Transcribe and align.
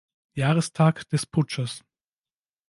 Jahrestag 0.33 1.07
des 1.09 1.27
Putsches. 1.27 1.83